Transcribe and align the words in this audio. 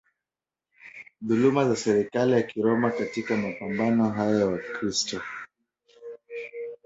dhuluma 1.21 1.65
za 1.67 1.75
serikali 1.75 2.33
ya 2.33 2.43
Kiroma 2.43 2.91
Katika 2.91 3.37
mapambano 3.37 4.09
hayo 4.09 4.51
Wakristo 4.51 5.21